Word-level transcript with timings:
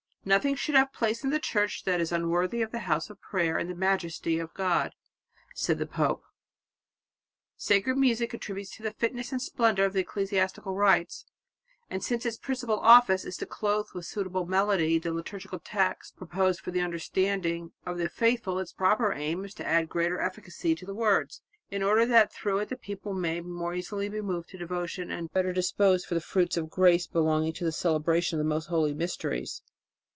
"Nothing 0.23 0.53
should 0.53 0.75
have 0.75 0.93
place 0.93 1.23
in 1.23 1.31
the 1.31 1.39
church 1.39 1.83
that 1.85 1.99
is 1.99 2.11
unworthy 2.11 2.61
of 2.61 2.69
the 2.71 2.81
house 2.85 3.09
of 3.09 3.19
prayer 3.19 3.57
and 3.57 3.67
the 3.67 3.73
majesty 3.73 4.37
of 4.37 4.53
God," 4.53 4.93
said 5.55 5.79
the 5.79 5.87
pope. 5.87 6.21
"Sacred 7.57 7.97
music 7.97 8.29
contributes 8.29 8.69
to 8.77 8.83
the 8.83 8.91
fitness 8.93 9.31
and 9.31 9.41
splendour 9.41 9.83
of 9.83 9.93
the 9.93 10.01
ecclesiastical 10.01 10.75
rites, 10.75 11.25
and 11.89 12.03
since 12.03 12.23
its 12.23 12.37
principal 12.37 12.77
office 12.81 13.25
is 13.25 13.35
to 13.37 13.47
clothe 13.47 13.87
with 13.95 14.05
suitable 14.05 14.45
melody 14.45 14.99
the 14.99 15.11
liturgical 15.11 15.57
text 15.57 16.15
proposed 16.15 16.59
for 16.61 16.69
the 16.69 16.81
understanding 16.81 17.71
of 17.83 17.97
the 17.97 18.07
faithful, 18.07 18.59
its 18.59 18.73
proper 18.73 19.11
aim 19.13 19.43
is 19.43 19.55
to 19.55 19.65
add 19.65 19.89
greater 19.89 20.19
efficacy 20.19 20.75
to 20.75 20.85
the 20.85 20.93
words, 20.93 21.41
in 21.71 21.81
order 21.81 22.05
that 22.05 22.31
through 22.31 22.59
it 22.59 22.69
the 22.69 22.77
people 22.77 23.15
may 23.15 23.39
be 23.39 23.47
the 23.47 23.55
more 23.55 23.73
easily 23.73 24.07
moved 24.07 24.49
to 24.49 24.57
devotion 24.59 25.09
and 25.09 25.33
better 25.33 25.51
disposed 25.51 26.05
for 26.05 26.13
the 26.13 26.21
fruits 26.21 26.57
of 26.57 26.69
grace 26.69 27.07
belonging 27.07 27.51
to 27.51 27.63
the 27.65 27.71
celebration 27.71 28.37
of 28.37 28.45
the 28.45 28.53
most 28.53 28.67
holy 28.67 28.93
mysteries. 28.93 29.63